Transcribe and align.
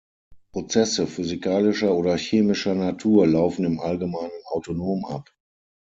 Prozesse 0.51 1.05
physikalischer 1.07 1.93
oder 1.95 2.17
chemischer 2.17 2.73
Natur 2.73 3.27
laufen 3.27 3.65
im 3.65 3.79
Allgemeinen 3.79 4.31
autonom 4.45 5.05
ab. 5.05 5.29